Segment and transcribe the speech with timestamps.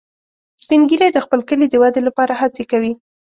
[0.63, 2.93] سپین ږیری د خپل کلي د ودې لپاره هڅې کوي